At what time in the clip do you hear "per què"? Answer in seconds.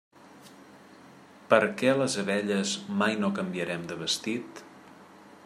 1.51-1.93